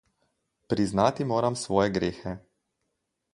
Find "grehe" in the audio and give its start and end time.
1.99-2.35